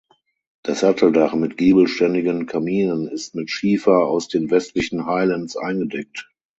Das 0.63 0.79
Satteldach 0.79 1.35
mit 1.35 1.57
giebelständigen 1.57 2.47
Kaminen 2.47 3.07
ist 3.07 3.35
mit 3.35 3.51
Schiefer 3.51 4.05
aus 4.07 4.27
den 4.29 4.49
westlichen 4.49 5.05
Highlands 5.05 5.55
eingedeckt. 5.55 6.27